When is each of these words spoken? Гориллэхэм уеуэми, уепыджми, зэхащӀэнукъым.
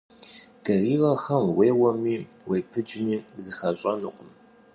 Гориллэхэм 0.65 1.43
уеуэми, 1.57 2.15
уепыджми, 2.49 3.15
зэхащӀэнукъым. 3.43 4.31